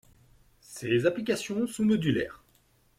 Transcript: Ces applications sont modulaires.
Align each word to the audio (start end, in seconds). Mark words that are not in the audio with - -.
Ces 0.61 1.05
applications 1.05 1.67
sont 1.67 1.85
modulaires. 1.85 2.43